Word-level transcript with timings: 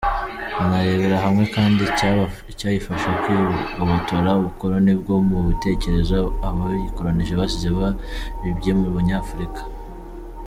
Banarebera 0.57 1.17
hamwe 1.25 1.43
kandi 1.55 1.81
icyayifasha 2.51 3.09
kwigobotora 3.21 4.29
ubukoloni 4.39 4.93
bwo 5.01 5.15
mu 5.29 5.39
bitekerezo 5.47 6.19
abayikolonije 6.47 7.33
basize 7.39 7.69
babibye 7.79 8.71
mu 8.79 8.87
Banyafurika. 8.95 9.61